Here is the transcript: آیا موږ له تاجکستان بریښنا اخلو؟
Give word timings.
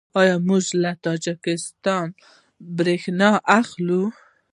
آیا 0.21 0.35
موږ 0.47 0.65
له 0.81 0.91
تاجکستان 1.05 2.07
بریښنا 2.77 3.29
اخلو؟ 3.59 4.03